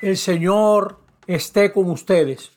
El 0.00 0.16
Señor 0.16 1.00
esté 1.26 1.72
con 1.72 1.90
ustedes. 1.90 2.52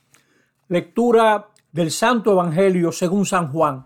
Lectura 0.68 1.48
del 1.72 1.90
Santo 1.90 2.30
Evangelio 2.30 2.92
según 2.92 3.26
San 3.26 3.50
Juan. 3.50 3.84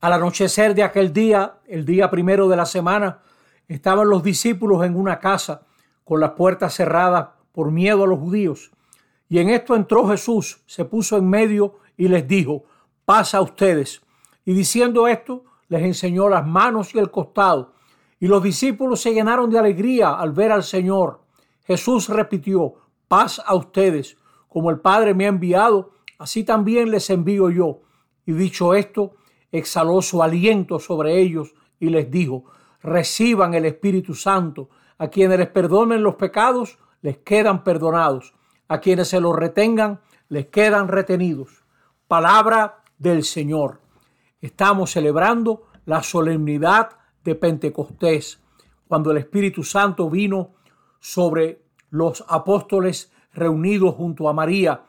Al 0.00 0.12
anochecer 0.12 0.76
de 0.76 0.84
aquel 0.84 1.12
día, 1.12 1.54
el 1.66 1.84
día 1.84 2.08
primero 2.08 2.46
de 2.46 2.56
la 2.56 2.66
semana, 2.66 3.22
estaban 3.66 4.08
los 4.08 4.22
discípulos 4.22 4.84
en 4.84 4.94
una 4.94 5.18
casa 5.18 5.62
con 6.04 6.20
las 6.20 6.30
puertas 6.32 6.72
cerradas 6.72 7.30
por 7.50 7.72
miedo 7.72 8.04
a 8.04 8.06
los 8.06 8.20
judíos. 8.20 8.70
Y 9.28 9.40
en 9.40 9.50
esto 9.50 9.74
entró 9.74 10.06
Jesús, 10.06 10.62
se 10.66 10.84
puso 10.84 11.16
en 11.16 11.28
medio 11.28 11.80
y 11.96 12.06
les 12.06 12.28
dijo, 12.28 12.62
pasa 13.04 13.38
a 13.38 13.42
ustedes. 13.42 14.02
Y 14.44 14.52
diciendo 14.52 15.08
esto, 15.08 15.46
les 15.66 15.82
enseñó 15.82 16.28
las 16.28 16.46
manos 16.46 16.94
y 16.94 17.00
el 17.00 17.10
costado. 17.10 17.72
Y 18.20 18.28
los 18.28 18.40
discípulos 18.40 19.00
se 19.00 19.12
llenaron 19.12 19.50
de 19.50 19.58
alegría 19.58 20.12
al 20.12 20.30
ver 20.30 20.52
al 20.52 20.62
Señor. 20.62 21.21
Jesús 21.72 22.10
repitió, 22.10 22.74
paz 23.08 23.40
a 23.46 23.54
ustedes. 23.54 24.18
Como 24.46 24.68
el 24.68 24.80
Padre 24.80 25.14
me 25.14 25.24
ha 25.24 25.28
enviado, 25.28 25.92
así 26.18 26.44
también 26.44 26.90
les 26.90 27.08
envío 27.08 27.48
yo. 27.48 27.80
Y 28.26 28.32
dicho 28.32 28.74
esto, 28.74 29.14
exhaló 29.50 30.02
su 30.02 30.22
aliento 30.22 30.78
sobre 30.78 31.18
ellos 31.18 31.54
y 31.80 31.88
les 31.88 32.10
dijo, 32.10 32.44
reciban 32.82 33.54
el 33.54 33.64
Espíritu 33.64 34.14
Santo. 34.14 34.68
A 34.98 35.08
quienes 35.08 35.38
les 35.38 35.48
perdonen 35.48 36.02
los 36.02 36.16
pecados, 36.16 36.78
les 37.00 37.16
quedan 37.18 37.64
perdonados. 37.64 38.34
A 38.68 38.78
quienes 38.78 39.08
se 39.08 39.18
los 39.18 39.34
retengan, 39.34 40.02
les 40.28 40.48
quedan 40.48 40.88
retenidos. 40.88 41.64
Palabra 42.06 42.82
del 42.98 43.24
Señor. 43.24 43.80
Estamos 44.42 44.90
celebrando 44.90 45.68
la 45.86 46.02
solemnidad 46.02 46.90
de 47.24 47.34
Pentecostés, 47.34 48.42
cuando 48.86 49.10
el 49.10 49.16
Espíritu 49.16 49.64
Santo 49.64 50.10
vino 50.10 50.52
sobre 51.02 51.64
los 51.90 52.24
apóstoles 52.28 53.12
reunidos 53.32 53.96
junto 53.96 54.28
a 54.28 54.32
María, 54.32 54.84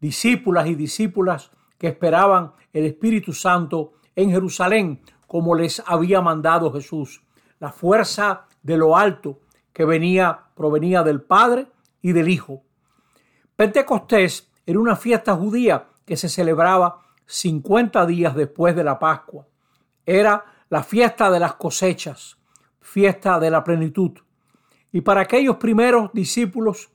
discípulas 0.00 0.66
y 0.66 0.74
discípulas 0.74 1.50
que 1.76 1.88
esperaban 1.88 2.54
el 2.72 2.86
Espíritu 2.86 3.34
Santo 3.34 3.92
en 4.16 4.30
Jerusalén, 4.30 5.02
como 5.26 5.54
les 5.54 5.82
había 5.86 6.22
mandado 6.22 6.72
Jesús. 6.72 7.22
La 7.60 7.70
fuerza 7.70 8.46
de 8.62 8.78
lo 8.78 8.96
alto 8.96 9.40
que 9.74 9.84
venía 9.84 10.46
provenía 10.56 11.02
del 11.02 11.20
Padre 11.20 11.66
y 12.00 12.12
del 12.12 12.30
Hijo. 12.30 12.62
Pentecostés 13.54 14.50
era 14.64 14.80
una 14.80 14.96
fiesta 14.96 15.36
judía 15.36 15.88
que 16.06 16.16
se 16.16 16.30
celebraba 16.30 17.02
50 17.26 18.06
días 18.06 18.34
después 18.34 18.74
de 18.74 18.84
la 18.84 18.98
Pascua. 18.98 19.46
Era 20.06 20.44
la 20.70 20.82
fiesta 20.82 21.30
de 21.30 21.40
las 21.40 21.56
cosechas, 21.56 22.38
fiesta 22.80 23.38
de 23.38 23.50
la 23.50 23.62
plenitud. 23.62 24.18
Y 24.92 25.00
para 25.02 25.22
aquellos 25.22 25.56
primeros 25.56 26.10
discípulos 26.12 26.90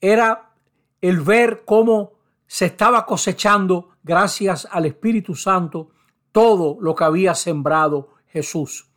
era 0.00 0.50
el 1.00 1.20
ver 1.20 1.62
cómo 1.64 2.12
se 2.46 2.66
estaba 2.66 3.06
cosechando, 3.06 3.90
gracias 4.02 4.68
al 4.70 4.86
Espíritu 4.86 5.34
Santo, 5.34 5.90
todo 6.32 6.78
lo 6.80 6.94
que 6.94 7.04
había 7.04 7.34
sembrado 7.34 8.10
Jesús. 8.28 8.88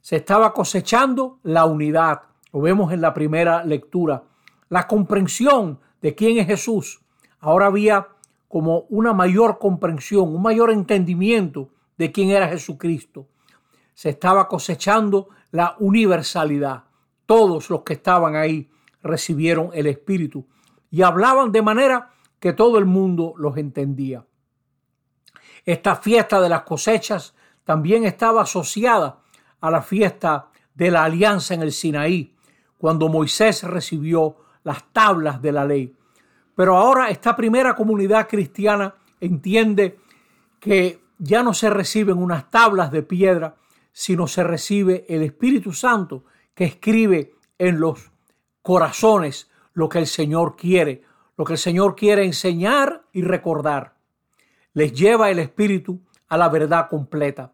Se 0.00 0.16
estaba 0.16 0.52
cosechando 0.52 1.38
la 1.42 1.64
unidad, 1.64 2.22
lo 2.52 2.60
vemos 2.60 2.92
en 2.92 3.00
la 3.00 3.14
primera 3.14 3.64
lectura, 3.64 4.24
la 4.68 4.86
comprensión 4.86 5.80
de 6.02 6.14
quién 6.14 6.38
es 6.38 6.46
Jesús. 6.46 7.00
Ahora 7.40 7.66
había 7.66 8.08
como 8.48 8.80
una 8.90 9.12
mayor 9.12 9.58
comprensión, 9.58 10.34
un 10.34 10.42
mayor 10.42 10.70
entendimiento 10.70 11.70
de 11.96 12.12
quién 12.12 12.30
era 12.30 12.48
Jesucristo. 12.48 13.26
Se 13.94 14.10
estaba 14.10 14.48
cosechando 14.48 15.28
la 15.50 15.76
universalidad. 15.78 16.84
Todos 17.26 17.70
los 17.70 17.82
que 17.82 17.94
estaban 17.94 18.36
ahí 18.36 18.70
recibieron 19.02 19.70
el 19.72 19.86
Espíritu 19.86 20.46
y 20.90 21.02
hablaban 21.02 21.52
de 21.52 21.62
manera 21.62 22.10
que 22.38 22.52
todo 22.52 22.78
el 22.78 22.84
mundo 22.84 23.34
los 23.38 23.56
entendía. 23.56 24.24
Esta 25.64 25.96
fiesta 25.96 26.40
de 26.40 26.48
las 26.48 26.62
cosechas 26.62 27.34
también 27.64 28.04
estaba 28.04 28.42
asociada 28.42 29.20
a 29.60 29.70
la 29.70 29.80
fiesta 29.80 30.48
de 30.74 30.90
la 30.90 31.04
alianza 31.04 31.54
en 31.54 31.62
el 31.62 31.72
Sinaí, 31.72 32.34
cuando 32.76 33.08
Moisés 33.08 33.62
recibió 33.62 34.36
las 34.62 34.84
tablas 34.92 35.40
de 35.40 35.52
la 35.52 35.64
ley. 35.64 35.96
Pero 36.54 36.76
ahora 36.76 37.08
esta 37.08 37.34
primera 37.34 37.74
comunidad 37.74 38.28
cristiana 38.28 38.94
entiende 39.20 39.98
que 40.60 41.02
ya 41.18 41.42
no 41.42 41.54
se 41.54 41.70
reciben 41.70 42.18
unas 42.18 42.50
tablas 42.50 42.90
de 42.90 43.02
piedra, 43.02 43.56
sino 43.94 44.26
se 44.26 44.42
recibe 44.44 45.06
el 45.08 45.22
Espíritu 45.22 45.72
Santo 45.72 46.24
que 46.52 46.64
escribe 46.64 47.32
en 47.56 47.80
los 47.80 48.10
corazones 48.60 49.50
lo 49.72 49.88
que 49.88 50.00
el 50.00 50.06
Señor 50.06 50.56
quiere, 50.56 51.02
lo 51.38 51.44
que 51.44 51.54
el 51.54 51.58
Señor 51.58 51.94
quiere 51.94 52.24
enseñar 52.24 53.04
y 53.12 53.22
recordar. 53.22 53.94
Les 54.72 54.92
lleva 54.92 55.30
el 55.30 55.38
Espíritu 55.38 56.00
a 56.28 56.36
la 56.36 56.48
verdad 56.48 56.88
completa. 56.90 57.52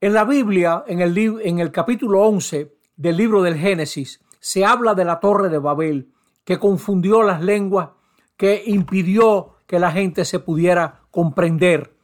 En 0.00 0.12
la 0.12 0.24
Biblia, 0.24 0.84
en 0.86 1.00
el, 1.00 1.16
en 1.16 1.60
el 1.60 1.70
capítulo 1.70 2.22
11 2.22 2.74
del 2.96 3.16
libro 3.16 3.42
del 3.42 3.56
Génesis, 3.56 4.20
se 4.40 4.64
habla 4.64 4.94
de 4.94 5.04
la 5.04 5.20
torre 5.20 5.48
de 5.48 5.58
Babel, 5.58 6.12
que 6.44 6.58
confundió 6.58 7.22
las 7.22 7.42
lenguas, 7.42 7.90
que 8.36 8.62
impidió 8.66 9.54
que 9.66 9.78
la 9.78 9.92
gente 9.92 10.24
se 10.24 10.40
pudiera 10.40 11.02
comprender 11.10 11.94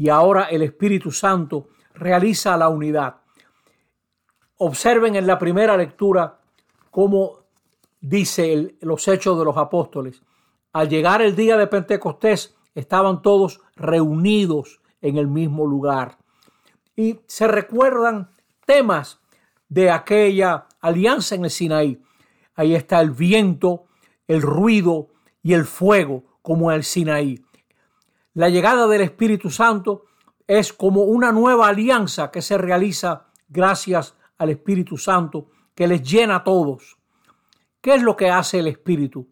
y 0.00 0.08
ahora 0.08 0.44
el 0.44 0.62
Espíritu 0.62 1.12
Santo 1.12 1.68
realiza 1.94 2.56
la 2.56 2.68
unidad. 2.68 3.16
Observen 4.58 5.16
en 5.16 5.26
la 5.26 5.38
primera 5.38 5.76
lectura 5.76 6.40
cómo 6.90 7.40
dice 8.00 8.76
los 8.80 9.06
hechos 9.08 9.38
de 9.38 9.44
los 9.44 9.56
apóstoles. 9.56 10.22
Al 10.72 10.88
llegar 10.88 11.22
el 11.22 11.34
día 11.34 11.56
de 11.56 11.66
Pentecostés 11.66 12.54
estaban 12.74 13.22
todos 13.22 13.60
reunidos 13.76 14.80
en 15.00 15.16
el 15.16 15.26
mismo 15.26 15.66
lugar. 15.66 16.18
Y 16.96 17.20
se 17.26 17.48
recuerdan 17.48 18.30
temas 18.66 19.20
de 19.68 19.90
aquella 19.90 20.66
alianza 20.80 21.34
en 21.34 21.44
el 21.44 21.50
Sinaí. 21.50 22.02
Ahí 22.54 22.74
está 22.74 23.00
el 23.00 23.10
viento, 23.10 23.84
el 24.26 24.42
ruido 24.42 25.08
y 25.42 25.54
el 25.54 25.64
fuego 25.64 26.24
como 26.42 26.70
el 26.72 26.84
Sinaí. 26.84 27.42
La 28.34 28.48
llegada 28.48 28.86
del 28.86 29.02
Espíritu 29.02 29.50
Santo 29.50 30.04
es 30.50 30.72
como 30.72 31.02
una 31.02 31.30
nueva 31.30 31.68
alianza 31.68 32.32
que 32.32 32.42
se 32.42 32.58
realiza 32.58 33.26
gracias 33.48 34.16
al 34.36 34.50
Espíritu 34.50 34.98
Santo 34.98 35.46
que 35.76 35.86
les 35.86 36.02
llena 36.02 36.34
a 36.34 36.42
todos. 36.42 36.98
¿Qué 37.80 37.94
es 37.94 38.02
lo 38.02 38.16
que 38.16 38.30
hace 38.30 38.58
el 38.58 38.66
Espíritu? 38.66 39.28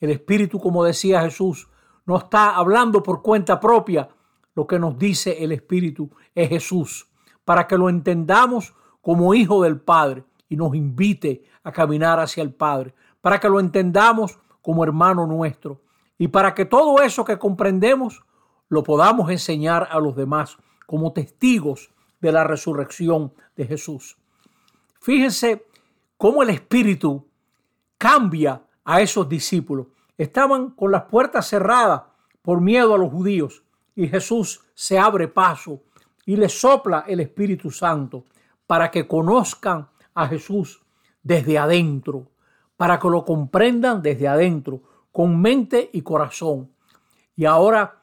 El 0.00 0.08
Espíritu, 0.08 0.58
como 0.58 0.82
decía 0.82 1.20
Jesús, 1.20 1.68
no 2.06 2.16
está 2.16 2.56
hablando 2.56 3.02
por 3.02 3.20
cuenta 3.20 3.60
propia. 3.60 4.08
Lo 4.54 4.66
que 4.66 4.78
nos 4.78 4.98
dice 4.98 5.44
el 5.44 5.52
Espíritu 5.52 6.08
es 6.34 6.48
Jesús, 6.48 7.06
para 7.44 7.66
que 7.66 7.76
lo 7.76 7.90
entendamos 7.90 8.74
como 9.02 9.34
hijo 9.34 9.62
del 9.64 9.78
Padre 9.78 10.24
y 10.48 10.56
nos 10.56 10.74
invite 10.74 11.44
a 11.64 11.70
caminar 11.70 12.18
hacia 12.18 12.42
el 12.42 12.54
Padre, 12.54 12.94
para 13.20 13.38
que 13.38 13.50
lo 13.50 13.60
entendamos 13.60 14.38
como 14.62 14.84
hermano 14.84 15.26
nuestro 15.26 15.82
y 16.16 16.28
para 16.28 16.54
que 16.54 16.64
todo 16.64 17.02
eso 17.02 17.26
que 17.26 17.38
comprendemos 17.38 18.22
lo 18.72 18.82
podamos 18.82 19.30
enseñar 19.30 19.86
a 19.90 20.00
los 20.00 20.16
demás 20.16 20.56
como 20.86 21.12
testigos 21.12 21.90
de 22.22 22.32
la 22.32 22.42
resurrección 22.42 23.34
de 23.54 23.66
Jesús. 23.66 24.16
Fíjense 24.98 25.66
cómo 26.16 26.42
el 26.42 26.48
Espíritu 26.48 27.28
cambia 27.98 28.62
a 28.82 29.02
esos 29.02 29.28
discípulos. 29.28 29.88
Estaban 30.16 30.70
con 30.70 30.90
las 30.90 31.02
puertas 31.02 31.48
cerradas 31.48 32.04
por 32.40 32.62
miedo 32.62 32.94
a 32.94 32.98
los 32.98 33.10
judíos 33.10 33.62
y 33.94 34.08
Jesús 34.08 34.62
se 34.72 34.98
abre 34.98 35.28
paso 35.28 35.82
y 36.24 36.36
les 36.36 36.58
sopla 36.58 37.04
el 37.06 37.20
Espíritu 37.20 37.70
Santo 37.70 38.24
para 38.66 38.90
que 38.90 39.06
conozcan 39.06 39.86
a 40.14 40.26
Jesús 40.28 40.80
desde 41.22 41.58
adentro, 41.58 42.30
para 42.78 42.98
que 42.98 43.10
lo 43.10 43.26
comprendan 43.26 44.00
desde 44.00 44.28
adentro, 44.28 44.80
con 45.12 45.38
mente 45.42 45.90
y 45.92 46.00
corazón. 46.00 46.70
Y 47.36 47.44
ahora 47.44 48.01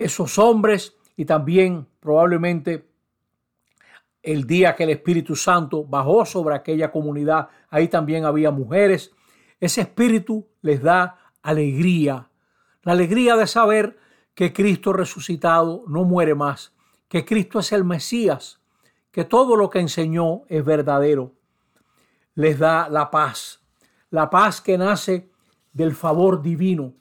esos 0.00 0.38
hombres 0.38 0.96
y 1.14 1.26
también 1.26 1.86
probablemente 2.00 2.88
el 4.22 4.46
día 4.46 4.74
que 4.74 4.84
el 4.84 4.90
Espíritu 4.90 5.36
Santo 5.36 5.84
bajó 5.84 6.24
sobre 6.24 6.54
aquella 6.54 6.90
comunidad, 6.90 7.48
ahí 7.68 7.86
también 7.88 8.24
había 8.24 8.50
mujeres. 8.50 9.12
Ese 9.60 9.82
Espíritu 9.82 10.48
les 10.62 10.82
da 10.82 11.18
alegría, 11.42 12.30
la 12.82 12.92
alegría 12.92 13.36
de 13.36 13.46
saber 13.46 13.98
que 14.34 14.54
Cristo 14.54 14.94
resucitado 14.94 15.84
no 15.86 16.04
muere 16.04 16.34
más, 16.34 16.72
que 17.08 17.26
Cristo 17.26 17.58
es 17.58 17.72
el 17.72 17.84
Mesías, 17.84 18.58
que 19.10 19.24
todo 19.24 19.54
lo 19.54 19.68
que 19.68 19.80
enseñó 19.80 20.42
es 20.48 20.64
verdadero. 20.64 21.34
Les 22.34 22.58
da 22.58 22.88
la 22.88 23.10
paz, 23.10 23.60
la 24.08 24.30
paz 24.30 24.62
que 24.62 24.78
nace 24.78 25.30
del 25.74 25.94
favor 25.94 26.40
divino. 26.40 26.94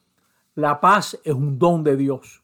La 0.56 0.82
paz 0.82 1.18
es 1.24 1.34
un 1.34 1.58
don 1.58 1.84
de 1.84 1.96
Dios. 1.96 2.44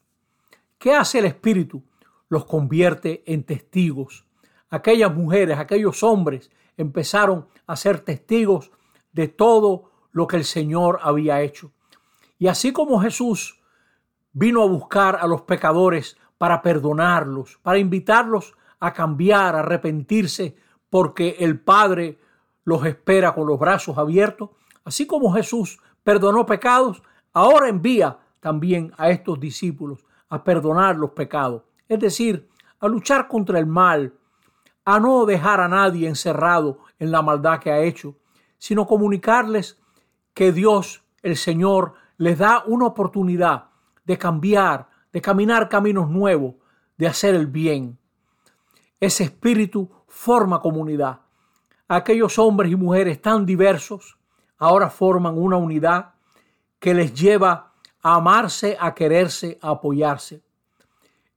¿Qué 0.78 0.94
hace 0.94 1.20
el 1.20 1.24
Espíritu? 1.24 1.82
Los 2.28 2.44
convierte 2.44 3.22
en 3.26 3.44
testigos. 3.44 4.26
Aquellas 4.68 5.14
mujeres, 5.14 5.58
aquellos 5.58 6.02
hombres 6.02 6.50
empezaron 6.76 7.46
a 7.66 7.76
ser 7.76 8.00
testigos 8.00 8.70
de 9.12 9.28
todo 9.28 9.90
lo 10.12 10.26
que 10.26 10.36
el 10.36 10.44
Señor 10.44 10.98
había 11.02 11.40
hecho. 11.40 11.72
Y 12.38 12.48
así 12.48 12.72
como 12.72 13.00
Jesús 13.00 13.62
vino 14.32 14.62
a 14.62 14.66
buscar 14.66 15.16
a 15.16 15.26
los 15.26 15.42
pecadores 15.42 16.18
para 16.36 16.60
perdonarlos, 16.60 17.58
para 17.62 17.78
invitarlos 17.78 18.54
a 18.78 18.92
cambiar, 18.92 19.56
a 19.56 19.60
arrepentirse, 19.60 20.56
porque 20.90 21.36
el 21.38 21.58
Padre 21.58 22.18
los 22.64 22.84
espera 22.84 23.34
con 23.34 23.46
los 23.46 23.58
brazos 23.58 23.96
abiertos, 23.96 24.50
así 24.84 25.06
como 25.06 25.32
Jesús 25.32 25.78
perdonó 26.02 26.44
pecados, 26.44 27.02
ahora 27.32 27.68
envía 27.68 28.18
también 28.40 28.92
a 28.98 29.08
estos 29.08 29.40
discípulos 29.40 30.05
a 30.28 30.42
perdonar 30.42 30.96
los 30.96 31.10
pecados, 31.10 31.62
es 31.88 31.98
decir, 31.98 32.48
a 32.80 32.88
luchar 32.88 33.28
contra 33.28 33.58
el 33.58 33.66
mal, 33.66 34.14
a 34.84 35.00
no 35.00 35.26
dejar 35.26 35.60
a 35.60 35.68
nadie 35.68 36.08
encerrado 36.08 36.78
en 36.98 37.10
la 37.10 37.22
maldad 37.22 37.60
que 37.60 37.70
ha 37.70 37.80
hecho, 37.80 38.16
sino 38.58 38.86
comunicarles 38.86 39.80
que 40.34 40.52
Dios, 40.52 41.04
el 41.22 41.36
Señor, 41.36 41.94
les 42.18 42.38
da 42.38 42.64
una 42.66 42.86
oportunidad 42.86 43.70
de 44.04 44.18
cambiar, 44.18 44.88
de 45.12 45.20
caminar 45.20 45.68
caminos 45.68 46.08
nuevos, 46.08 46.54
de 46.96 47.06
hacer 47.06 47.34
el 47.34 47.46
bien. 47.46 47.98
Ese 49.00 49.24
espíritu 49.24 49.90
forma 50.06 50.60
comunidad. 50.60 51.20
Aquellos 51.88 52.38
hombres 52.38 52.70
y 52.72 52.76
mujeres 52.76 53.20
tan 53.20 53.44
diversos 53.44 54.18
ahora 54.58 54.88
forman 54.88 55.38
una 55.38 55.56
unidad 55.56 56.14
que 56.78 56.94
les 56.94 57.14
lleva 57.14 57.74
a 58.02 58.14
amarse, 58.14 58.76
a 58.78 58.94
quererse, 58.94 59.58
a 59.60 59.70
apoyarse. 59.70 60.42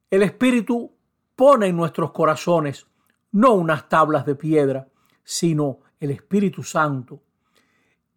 El 0.10 0.24
Espíritu 0.24 0.92
pone 1.36 1.68
en 1.68 1.76
nuestros 1.76 2.12
corazones 2.12 2.88
no 3.32 3.54
unas 3.54 3.88
tablas 3.88 4.26
de 4.26 4.36
piedra, 4.36 4.88
sino 5.24 5.80
el 6.00 6.12
Espíritu 6.12 6.64
Santo. 6.64 7.22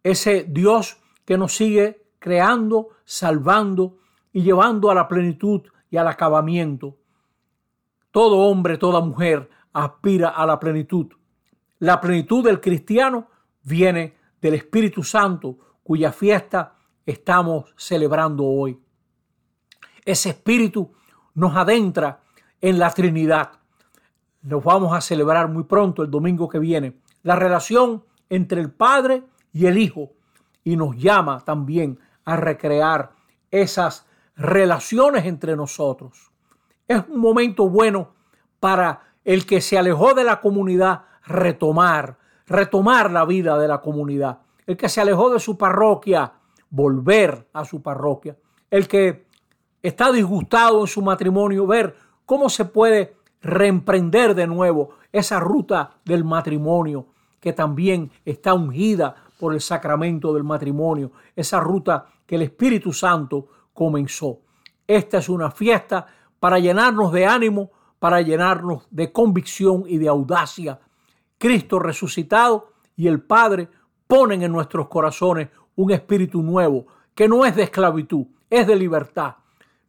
Ese 0.01 0.45
Dios 0.49 0.97
que 1.25 1.37
nos 1.37 1.55
sigue 1.55 2.07
creando, 2.19 2.89
salvando 3.05 3.97
y 4.31 4.41
llevando 4.41 4.89
a 4.89 4.95
la 4.95 5.07
plenitud 5.07 5.61
y 5.89 5.97
al 5.97 6.07
acabamiento. 6.07 6.97
Todo 8.11 8.37
hombre, 8.39 8.77
toda 8.77 9.01
mujer 9.01 9.49
aspira 9.73 10.29
a 10.29 10.45
la 10.45 10.59
plenitud. 10.59 11.07
La 11.79 11.99
plenitud 11.99 12.43
del 12.43 12.61
cristiano 12.61 13.27
viene 13.63 14.15
del 14.41 14.55
Espíritu 14.55 15.03
Santo, 15.03 15.57
cuya 15.83 16.11
fiesta 16.11 16.75
estamos 17.05 17.73
celebrando 17.77 18.45
hoy. 18.45 18.79
Ese 20.05 20.29
Espíritu 20.29 20.93
nos 21.35 21.55
adentra 21.55 22.21
en 22.61 22.79
la 22.79 22.91
Trinidad. 22.91 23.51
Nos 24.41 24.63
vamos 24.63 24.95
a 24.95 25.01
celebrar 25.01 25.49
muy 25.49 25.63
pronto, 25.63 26.03
el 26.03 26.11
domingo 26.11 26.47
que 26.47 26.59
viene, 26.59 26.99
la 27.23 27.35
relación 27.35 28.03
entre 28.29 28.61
el 28.61 28.71
Padre 28.71 29.23
y 29.51 29.65
el 29.65 29.77
Hijo 29.77 30.11
y 30.63 30.75
nos 30.75 30.97
llama 30.97 31.41
también 31.41 31.99
a 32.25 32.35
recrear 32.35 33.11
esas 33.51 34.05
relaciones 34.35 35.25
entre 35.25 35.55
nosotros. 35.55 36.31
Es 36.87 37.03
un 37.07 37.19
momento 37.19 37.69
bueno 37.69 38.13
para 38.59 39.01
el 39.23 39.45
que 39.45 39.61
se 39.61 39.77
alejó 39.77 40.13
de 40.13 40.23
la 40.23 40.41
comunidad 40.41 41.03
retomar, 41.25 42.17
retomar 42.45 43.11
la 43.11 43.25
vida 43.25 43.57
de 43.57 43.67
la 43.67 43.81
comunidad. 43.81 44.39
El 44.65 44.77
que 44.77 44.89
se 44.89 45.01
alejó 45.01 45.29
de 45.29 45.39
su 45.39 45.57
parroquia, 45.57 46.33
volver 46.73 47.47
a 47.53 47.65
su 47.65 47.83
parroquia. 47.83 48.35
El 48.71 48.87
que 48.87 49.27
está 49.83 50.11
disgustado 50.11 50.81
en 50.81 50.87
su 50.87 51.03
matrimonio, 51.03 51.67
ver 51.67 51.95
cómo 52.25 52.49
se 52.49 52.65
puede 52.65 53.15
reemprender 53.41 54.33
de 54.33 54.47
nuevo 54.47 54.89
esa 55.11 55.39
ruta 55.39 55.91
del 56.03 56.23
matrimonio 56.23 57.05
que 57.39 57.53
también 57.53 58.09
está 58.25 58.55
ungida 58.55 59.13
por 59.39 59.53
el 59.53 59.61
sacramento 59.61 60.33
del 60.33 60.43
matrimonio, 60.43 61.11
esa 61.35 61.59
ruta 61.59 62.07
que 62.25 62.35
el 62.35 62.41
Espíritu 62.41 62.91
Santo 62.91 63.47
comenzó. 63.73 64.39
Esta 64.87 65.19
es 65.19 65.29
una 65.29 65.51
fiesta 65.51 66.07
para 66.39 66.57
llenarnos 66.57 67.11
de 67.11 67.27
ánimo, 67.27 67.69
para 67.99 68.21
llenarnos 68.21 68.87
de 68.89 69.11
convicción 69.11 69.83
y 69.85 69.97
de 69.99 70.07
audacia. 70.07 70.79
Cristo 71.37 71.77
resucitado 71.77 72.71
y 72.95 73.07
el 73.07 73.21
Padre 73.21 73.69
ponen 74.07 74.41
en 74.41 74.51
nuestros 74.51 74.87
corazones 74.87 75.49
un 75.75 75.91
espíritu 75.91 76.41
nuevo, 76.41 76.87
que 77.15 77.27
no 77.27 77.45
es 77.45 77.55
de 77.55 77.63
esclavitud, 77.63 78.25
es 78.49 78.67
de 78.67 78.75
libertad. 78.75 79.35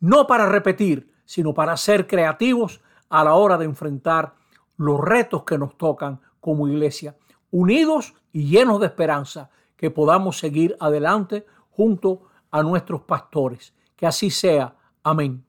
No 0.01 0.27
para 0.27 0.49
repetir, 0.49 1.13
sino 1.25 1.55
para 1.55 1.77
ser 1.77 2.07
creativos 2.07 2.81
a 3.09 3.25
la 3.25 3.35
hora 3.35 3.57
de 3.57 3.65
enfrentar 3.65 4.35
los 4.77 5.01
retos 5.01 5.45
que 5.45 5.59
nos 5.59 5.77
tocan 5.79 6.21
como 6.41 6.69
iglesia 6.69 7.15
unidos 7.55 8.15
y 8.33 8.49
llenos 8.49 8.81
de 8.81 8.87
esperanza, 8.87 9.49
que 9.77 9.89
podamos 9.89 10.39
seguir 10.39 10.77
adelante 10.81 11.47
junto 11.71 12.23
a 12.51 12.65
nuestros 12.65 13.03
pastores. 13.03 13.73
Que 13.95 14.07
así 14.07 14.29
sea. 14.29 14.75
Amén. 15.05 15.45